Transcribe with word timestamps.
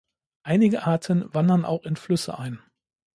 Einige 0.41 0.87
Arten 0.87 1.31
wandern 1.31 1.63
auch 1.63 1.83
in 1.83 1.95
Flüsse 1.95 2.39
ein. 2.39 2.57